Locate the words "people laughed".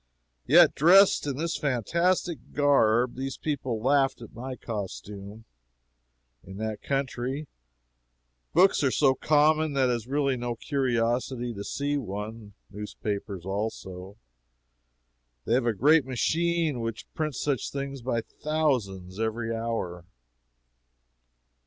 3.37-4.19